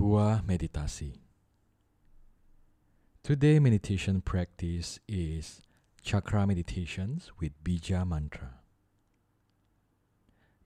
[0.00, 1.12] Sebuah meditasi.
[3.22, 5.60] Today meditation practice is
[6.00, 8.64] chakra meditations with bija mantra.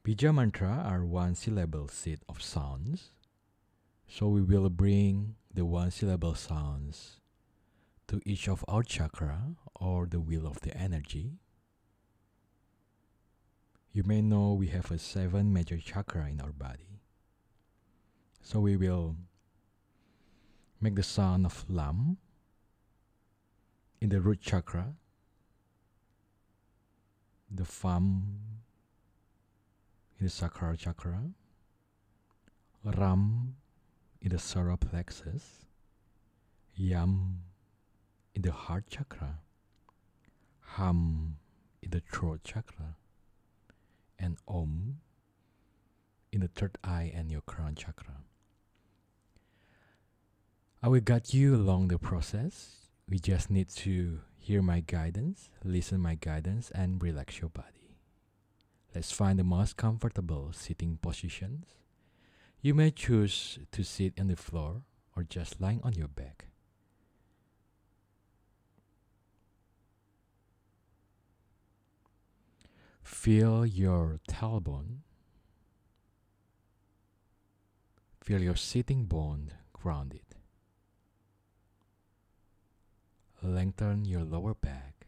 [0.07, 3.11] Bija mantra are one syllable set of sounds.
[4.07, 7.19] So we will bring the one syllable sounds
[8.07, 11.41] to each of our chakra or the wheel of the energy.
[13.91, 16.94] You may know we have a seven major chakra in our body.
[18.47, 19.17] So we will
[20.79, 22.19] make the sound of lam
[24.03, 24.93] in the root chakra,
[27.51, 28.39] the fam
[30.21, 31.23] in the sacral chakra,
[32.85, 33.57] ram
[34.21, 35.65] in the solar plexus,
[36.77, 37.41] yam
[38.35, 39.39] in the heart chakra,
[40.77, 41.39] ham
[41.83, 42.97] in the throat chakra,
[44.19, 44.99] and om
[46.31, 48.17] in the third eye and your crown chakra.
[50.85, 52.91] I will guide you along the process.
[53.09, 57.97] We just need to hear my guidance, listen my guidance, and relax your body.
[58.95, 61.69] Let's find the most comfortable sitting positions.
[62.61, 64.83] You may choose to sit on the floor
[65.17, 66.49] or just lying on your back.
[73.03, 74.99] Feel your tailbone.
[78.23, 80.24] Feel your sitting bone grounded.
[83.45, 85.07] Lengthen your lower back.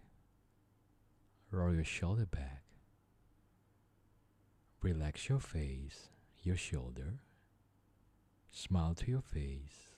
[1.51, 2.65] Roll your shoulder back.
[4.83, 6.11] Relax your face,
[6.43, 7.15] your shoulder.
[8.53, 9.89] Smile to your face.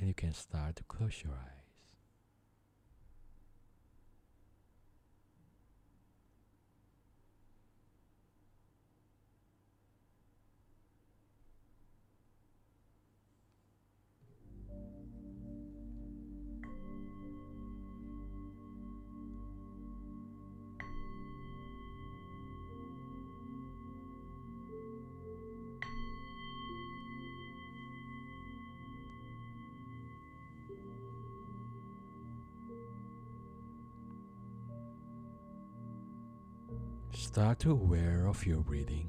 [0.00, 1.57] And you can start to close your eyes.
[37.12, 39.08] Start to aware of your breathing.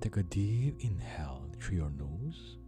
[0.00, 2.58] Take a deep inhale through your nose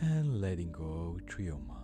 [0.00, 1.76] and letting go through your mouth.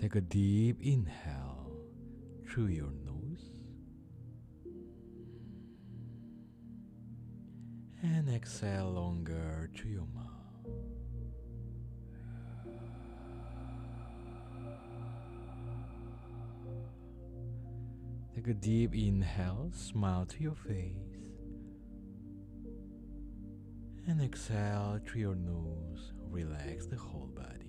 [0.00, 1.72] Take a deep inhale
[2.48, 3.03] through your nose
[8.14, 10.30] and exhale longer to your mouth.
[18.36, 20.94] Take a deep inhale, smile to your face,
[24.06, 26.12] and exhale through your nose.
[26.30, 27.63] Relax the whole body.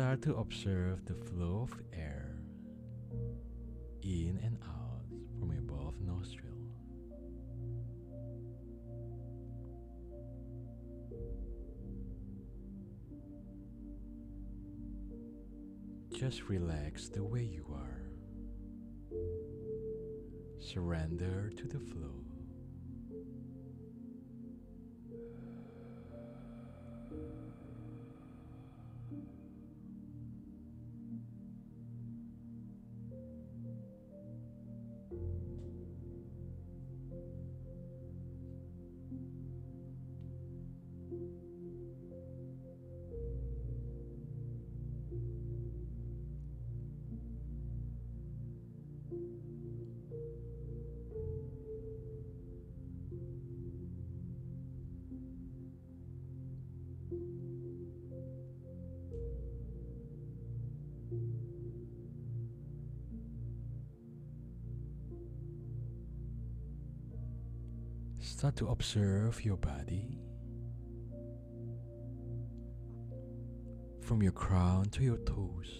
[0.00, 2.38] Start to observe the flow of air
[4.00, 5.04] in and out
[5.38, 5.94] from your both.
[16.18, 18.00] Just relax the way you are.
[20.60, 22.29] Surrender to the flow.
[68.40, 70.18] Start to observe your body
[74.00, 75.70] from your crown to your toes.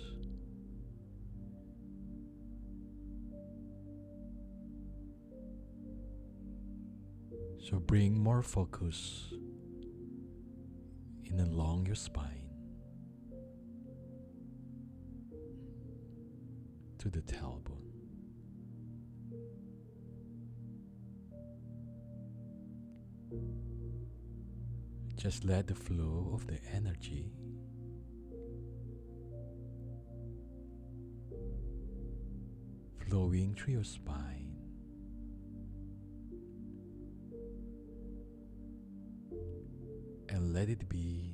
[7.67, 9.33] So bring more focus
[11.25, 12.37] in along your spine.
[16.99, 17.80] to the tailbone.
[25.21, 27.31] Just let the flow of the energy.
[33.07, 34.57] Flowing through your spine.
[40.31, 41.30] And let it be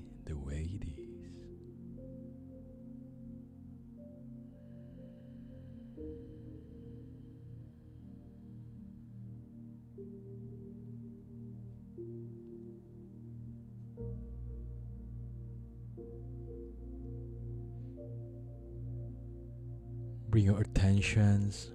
[20.37, 21.71] Bring your attentions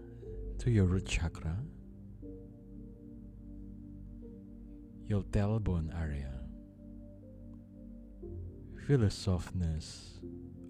[0.60, 1.58] to your root chakra,
[5.08, 6.32] your tailbone area.
[8.86, 10.20] Feel the softness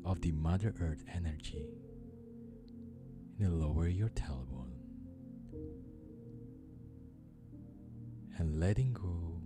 [0.06, 1.66] of the Mother Earth energy
[3.38, 4.72] the lower your tailbone.
[8.38, 9.42] And letting go,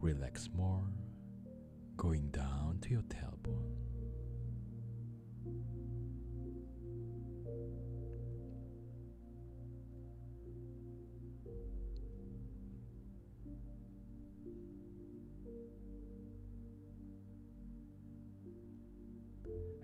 [0.00, 0.88] relax more,
[1.98, 3.73] going down to your tailbone.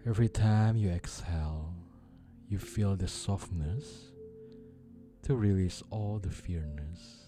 [0.07, 1.75] Every time you exhale,
[2.49, 4.13] you feel the softness
[5.25, 7.27] to release all the fearness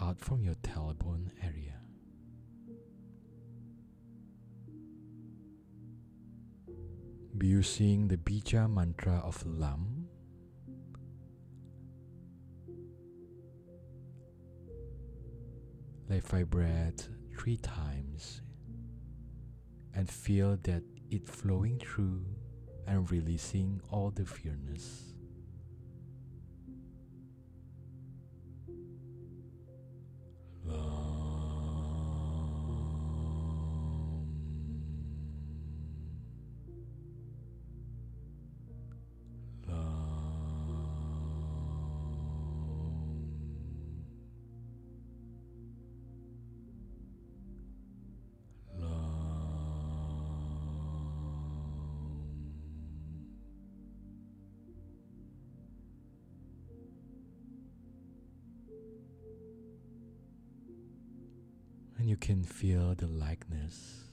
[0.00, 1.74] out from your tailbone area.
[7.38, 10.08] Be using the Bija mantra of Lam.
[16.08, 17.08] Let vibrate
[17.38, 18.42] three times
[19.94, 22.24] and feel that it flowing through
[22.86, 25.05] and releasing all the fearness.
[62.16, 64.08] You can feel the lightness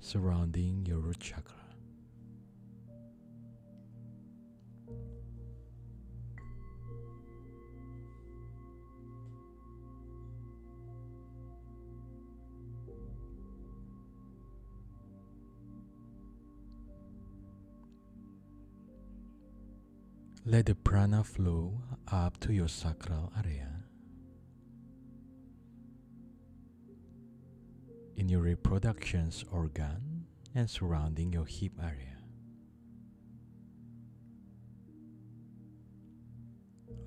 [0.00, 1.54] surrounding your root chakra.
[20.44, 21.80] Let the prana flow
[22.12, 23.85] up to your sacral area.
[28.26, 32.18] In your reproduction's organ and surrounding your hip area.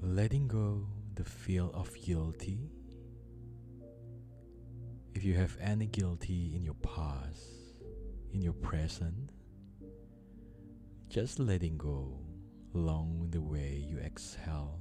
[0.02, 2.72] Letting go the feel of guilty.
[5.14, 7.50] If you have any guilty in your past,
[8.32, 9.32] in your present,
[11.10, 12.18] just letting go
[12.74, 14.80] along the way you exhale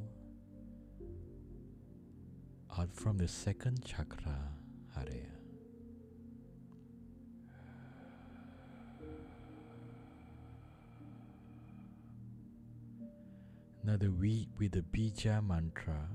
[2.78, 4.38] out from the second chakra
[4.96, 5.37] area.
[13.88, 16.10] Now the week with the Bija mantra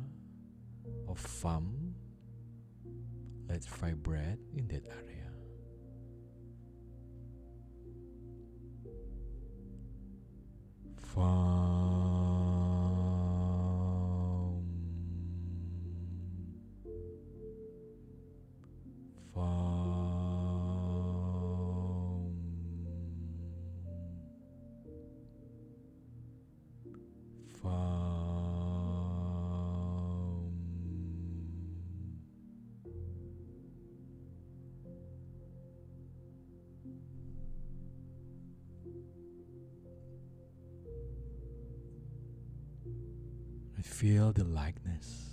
[1.09, 1.95] of Fam.
[3.49, 5.31] Let's vibrate in that area.
[11.15, 11.52] Fam.
[44.03, 45.29] feel the lightness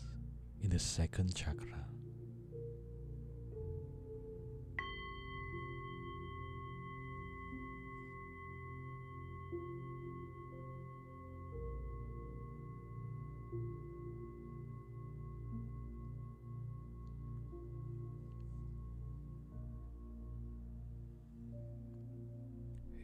[0.62, 1.84] in the second chakra.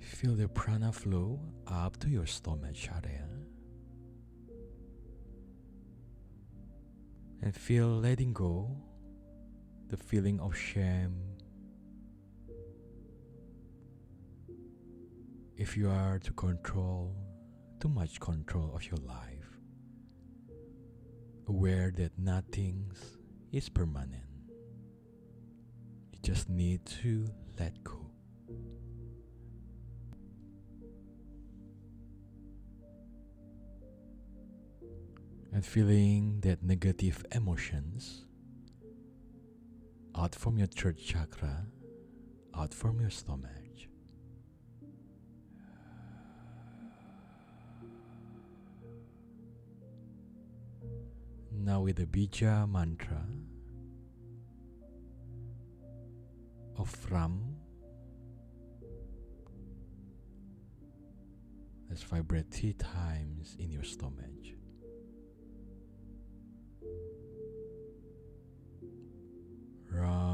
[0.00, 3.35] Feel the prana flow up to your stomach area.
[7.46, 8.76] And feel letting go
[9.86, 11.14] the feeling of shame.
[15.56, 17.14] If you are to control
[17.78, 19.60] too much control of your life,
[21.46, 22.90] aware that nothing
[23.52, 24.26] is permanent,
[26.10, 27.28] you just need to
[27.60, 28.05] let go.
[35.56, 38.26] And feeling that negative emotions
[40.14, 41.64] out from your third chakra,
[42.54, 43.50] out from your stomach.
[51.50, 53.24] Now, with the Bija mantra
[56.76, 57.56] of Ram,
[61.88, 64.55] let's vibrate three times in your stomach.
[69.98, 70.25] Right.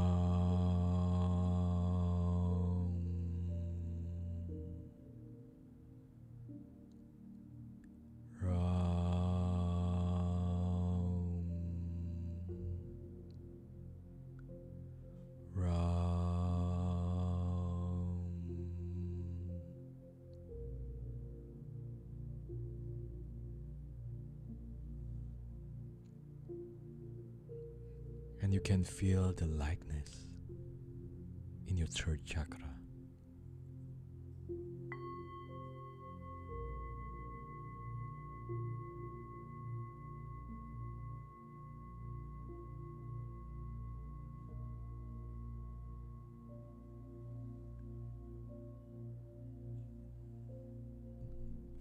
[28.53, 30.27] And you can feel the lightness
[31.65, 32.59] in your third chakra.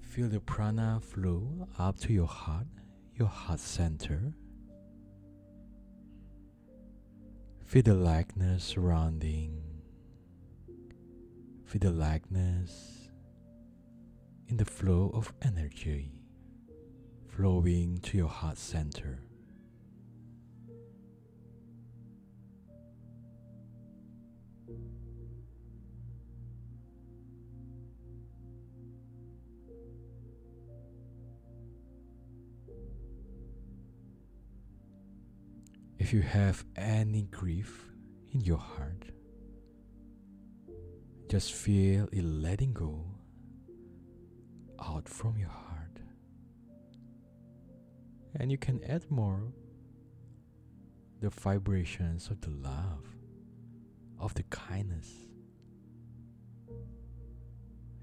[0.01, 2.67] Feel the prana flow up to your heart,
[3.15, 4.33] your heart center.
[7.73, 9.63] Feel the lightness surrounding.
[11.65, 13.09] Feel the lightness
[14.47, 16.13] in the flow of energy
[17.35, 19.21] flowing to your heart center.
[36.13, 37.87] If you have any grief
[38.33, 39.07] in your heart,
[41.31, 43.07] just feel it letting go
[44.79, 46.01] out from your heart.
[48.37, 49.55] And you can add more
[51.23, 53.07] the vibrations of the love,
[54.19, 55.11] of the kindness,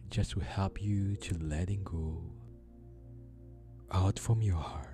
[0.10, 2.24] just to help you to letting go
[3.92, 4.89] out from your heart.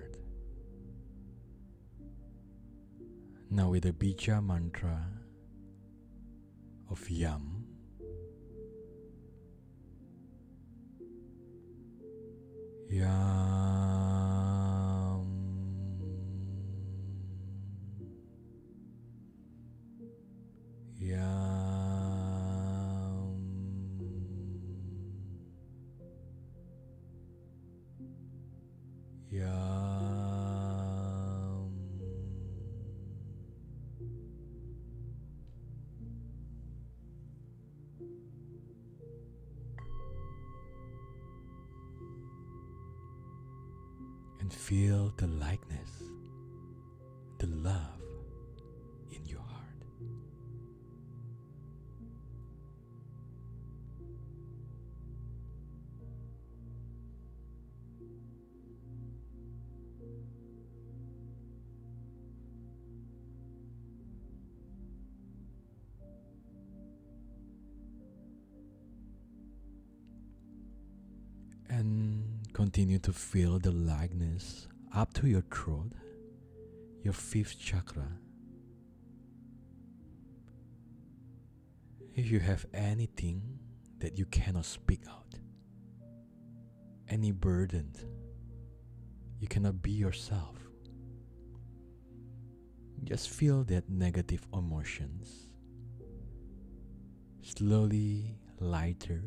[3.56, 5.00] Now with the Bija mantra
[6.90, 7.64] of Yam.
[12.90, 13.00] Yam.
[13.00, 13.75] Yam.
[44.46, 45.75] And feel the likeness,
[72.56, 75.92] Continue to feel the lightness up to your throat,
[77.02, 78.08] your fifth chakra.
[82.14, 83.58] If you have anything
[83.98, 85.34] that you cannot speak out,
[87.10, 87.92] any burden,
[89.38, 90.56] you cannot be yourself.
[93.04, 95.50] Just feel that negative emotions
[97.42, 99.22] slowly lighter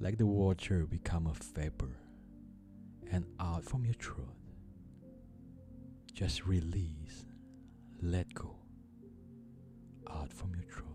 [0.00, 1.96] like the water become a vapor
[3.10, 4.34] and out from your throat.
[6.12, 7.24] Just release,
[8.02, 8.56] let go,
[10.10, 10.87] out from your throat.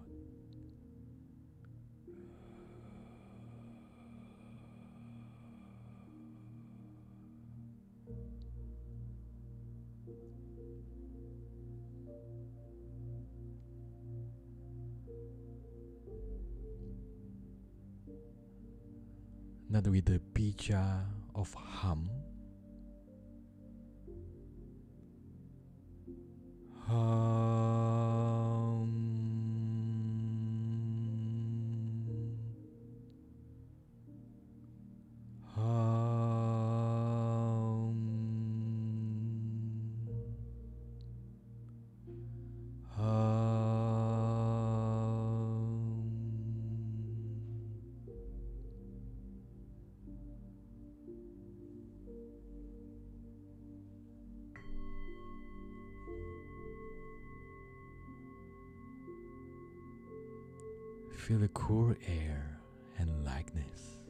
[61.27, 62.60] Feel the cool air
[62.98, 64.01] and lightness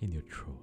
[0.00, 0.56] in your throat.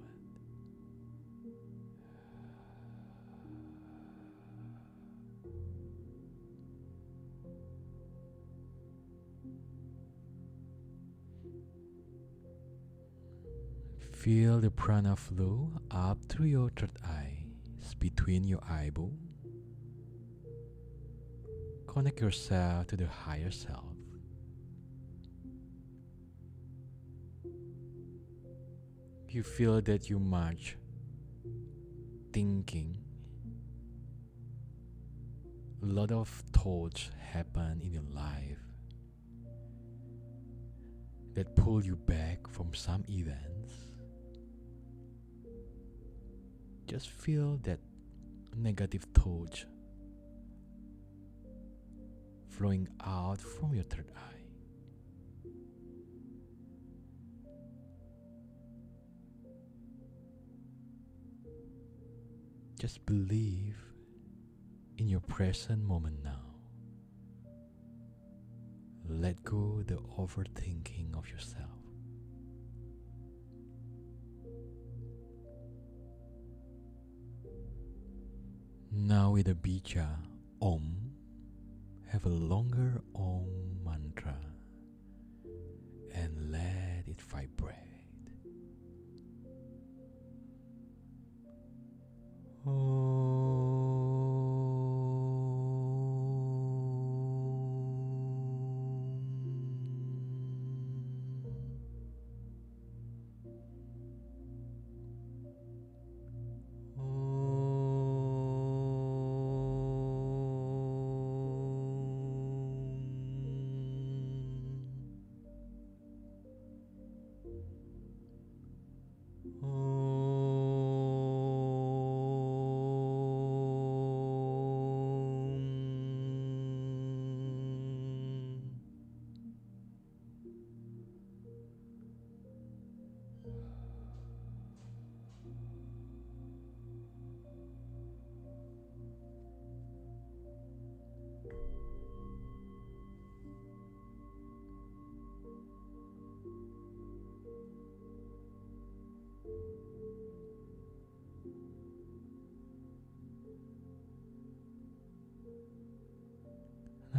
[14.12, 17.44] Feel the prana flow up through your third eye,
[17.98, 19.14] between your eyeball.
[21.86, 23.99] Connect yourself to the higher self.
[29.32, 30.76] You feel that you much
[32.32, 32.98] thinking.
[35.84, 38.58] A lot of thoughts happen in your life
[41.34, 43.72] that pull you back from some events.
[46.88, 47.78] Just feel that
[48.56, 49.64] negative thoughts
[52.48, 54.39] flowing out from your third eye.
[62.80, 63.76] Just believe
[64.96, 66.40] in your present moment now.
[69.06, 71.68] Let go the overthinking of yourself.
[78.90, 80.08] Now with the bija
[80.62, 81.12] Om,
[82.08, 84.38] have a longer Om mantra
[86.14, 87.99] and let it vibrate.
[92.66, 93.09] Oh.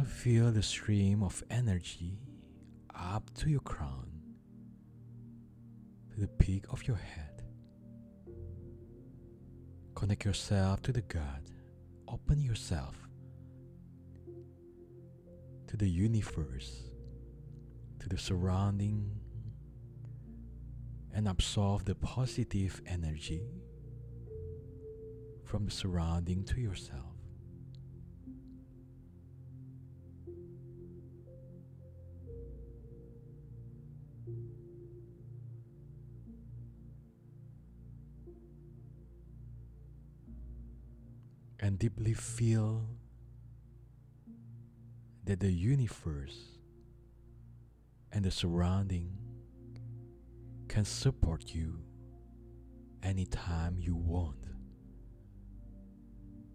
[0.02, 2.18] Now feel the stream of energy
[2.92, 4.10] up to your crown,
[6.10, 7.44] to the peak of your head.
[9.94, 11.42] Connect yourself to the God.
[12.08, 12.96] Open yourself
[15.68, 16.82] to the universe,
[18.00, 19.08] to the surrounding,
[21.14, 23.52] and absorb the positive energy
[25.44, 27.11] from the surrounding to yourself.
[41.82, 42.80] Deeply feel
[45.24, 46.60] that the universe
[48.12, 49.10] and the surrounding
[50.68, 51.80] can support you
[53.02, 54.46] anytime you want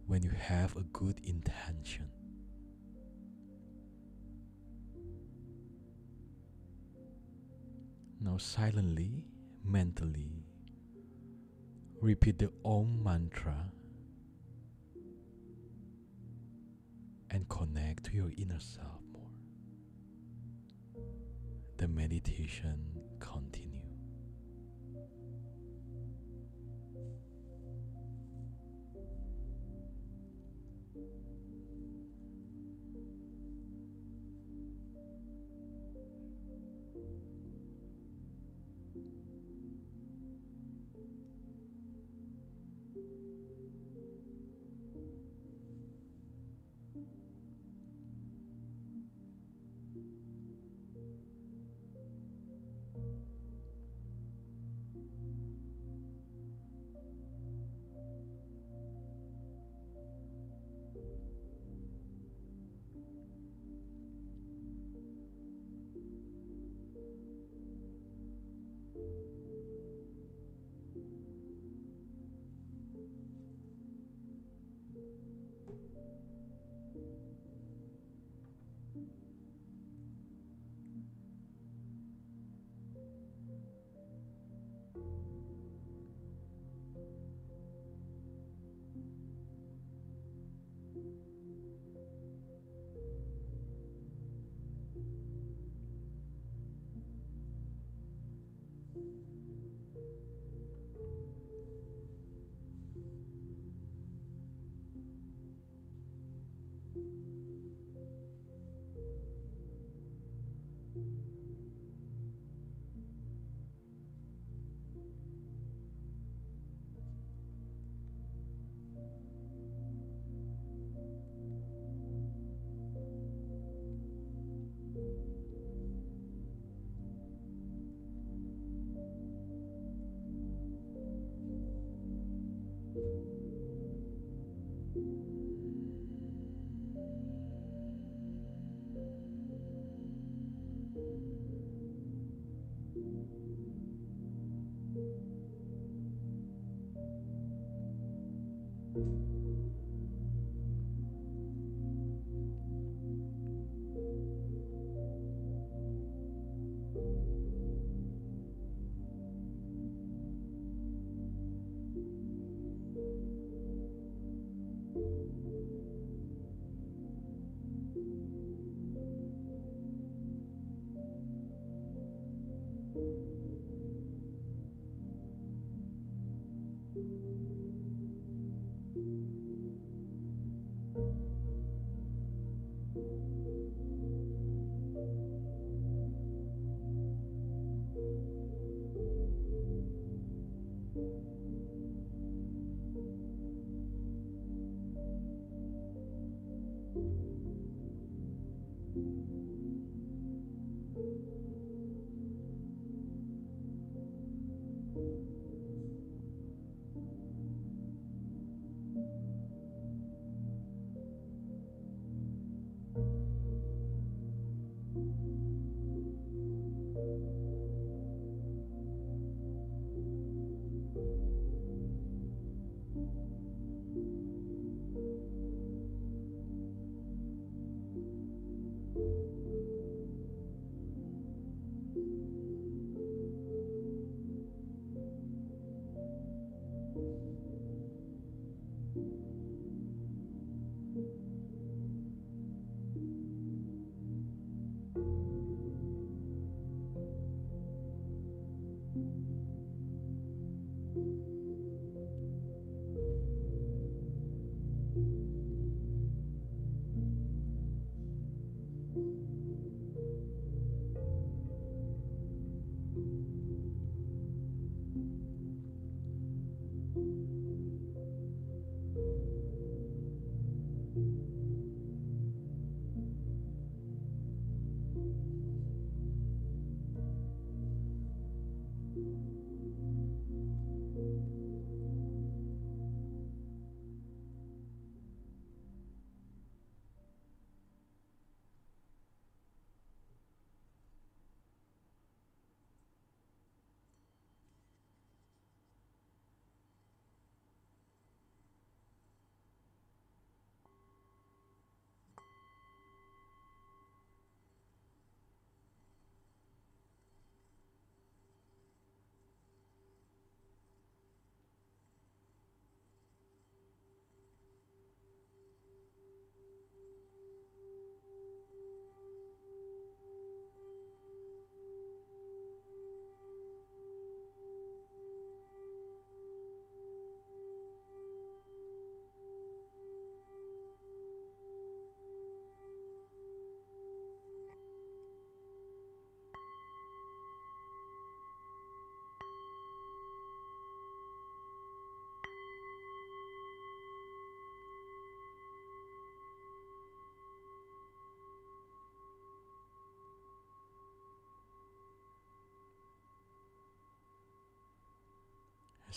[0.06, 2.10] when you have a good intention.
[8.22, 9.26] Now, silently,
[9.66, 10.46] mentally,
[12.00, 13.74] repeat the Om mantra
[17.32, 19.30] and connect to your inner self more.
[21.78, 22.80] The meditation
[23.20, 23.67] continue.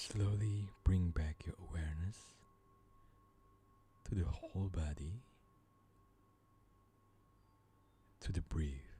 [0.00, 2.16] Slowly bring back your awareness
[4.08, 5.20] to the whole body,
[8.20, 8.96] to the breath.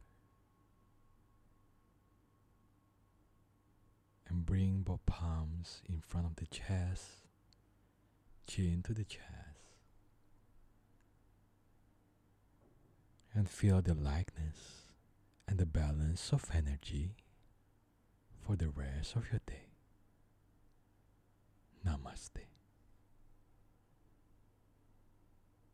[4.28, 7.24] And bring both palms in front of the chest,
[8.46, 9.24] chin to the chest.
[13.34, 14.84] And feel the lightness
[15.48, 17.16] and the balance of energy
[18.46, 19.69] for the rest of your day.
[21.84, 22.46] Namaste.